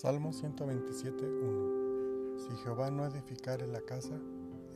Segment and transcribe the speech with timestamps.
[0.00, 4.14] Salmo 127.1 Si Jehová no edificare la casa,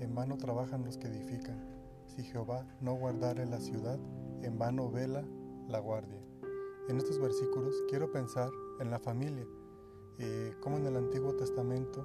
[0.00, 1.64] en vano trabajan los que edifican.
[2.08, 4.00] Si Jehová no guardare la ciudad,
[4.42, 5.22] en vano vela
[5.68, 6.18] la guardia.
[6.88, 9.46] En estos versículos quiero pensar en la familia,
[10.18, 12.04] eh, como en el Antiguo Testamento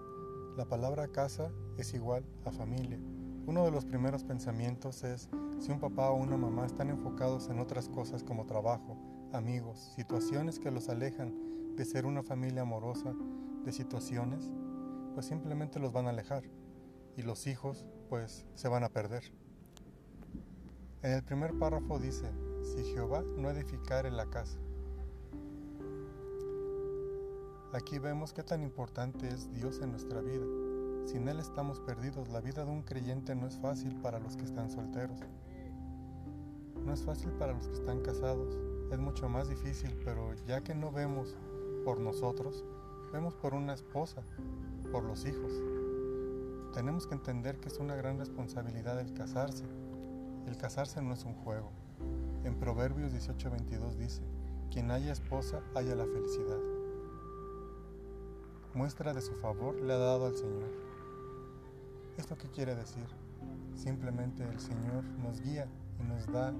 [0.55, 2.99] la palabra casa es igual a familia.
[3.47, 5.27] Uno de los primeros pensamientos es
[5.57, 8.95] si un papá o una mamá están enfocados en otras cosas como trabajo,
[9.33, 11.47] amigos, situaciones que los alejan
[11.77, 13.13] de ser una familia amorosa,
[13.63, 14.51] de situaciones,
[15.13, 16.43] pues simplemente los van a alejar
[17.15, 19.23] y los hijos pues se van a perder.
[21.03, 22.31] En el primer párrafo dice,
[22.63, 24.57] si Jehová no edificare la casa.
[27.73, 30.45] Aquí vemos qué tan importante es Dios en nuestra vida.
[31.05, 32.27] Sin Él estamos perdidos.
[32.29, 35.19] La vida de un creyente no es fácil para los que están solteros.
[36.83, 38.57] No es fácil para los que están casados.
[38.91, 41.35] Es mucho más difícil, pero ya que no vemos
[41.87, 42.65] por nosotros,
[43.13, 44.21] vemos por una esposa,
[44.91, 45.53] por los hijos.
[46.73, 49.63] Tenemos que entender que es una gran responsabilidad el casarse.
[50.47, 51.71] El casarse no es un juego.
[52.43, 54.21] En Proverbios 18:22 dice,
[54.69, 56.59] quien haya esposa, haya la felicidad.
[58.73, 60.71] Muestra de su favor le ha dado al Señor.
[62.17, 63.07] ¿Esto qué quiere decir?
[63.75, 65.69] Simplemente el Señor nos guía
[66.01, 66.51] y nos da,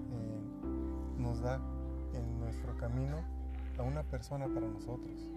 [1.17, 1.59] nos da
[2.14, 3.37] en nuestro camino
[3.78, 5.30] a una persona para nosotros.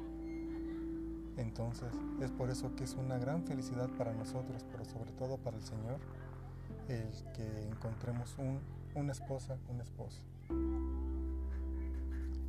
[1.36, 5.56] Entonces es por eso que es una gran felicidad para nosotros, pero sobre todo para
[5.56, 5.98] el Señor,
[6.88, 8.60] el que encontremos un,
[8.94, 10.20] una esposa, un esposo.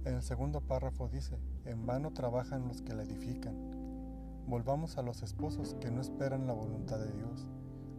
[0.04, 3.56] En el segundo párrafo dice, en vano trabajan los que la edifican.
[4.48, 7.48] Volvamos a los esposos que no esperan la voluntad de Dios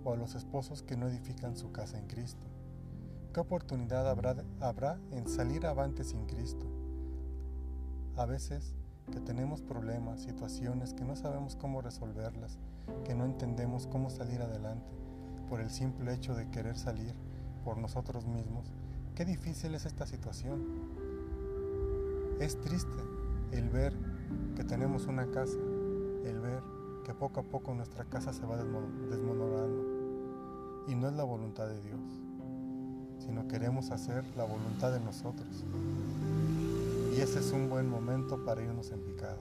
[0.04, 2.46] o a los esposos que no edifican su casa en Cristo.
[3.32, 6.66] ¿Qué oportunidad habrá, habrá en salir avante sin Cristo?
[8.16, 8.74] A veces
[9.10, 12.58] que tenemos problemas, situaciones que no sabemos cómo resolverlas,
[13.04, 14.90] que no entendemos cómo salir adelante,
[15.48, 17.14] por el simple hecho de querer salir
[17.64, 18.70] por nosotros mismos,
[19.14, 20.60] qué difícil es esta situación.
[22.38, 22.98] Es triste
[23.52, 23.94] el ver
[24.56, 25.58] que tenemos una casa,
[26.24, 26.62] el ver
[27.04, 29.84] que poco a poco nuestra casa se va desmoronando
[30.86, 32.00] y no es la voluntad de Dios,
[33.18, 35.64] sino queremos hacer la voluntad de nosotros.
[37.22, 39.38] Ese es un buen momento para irnos en picada.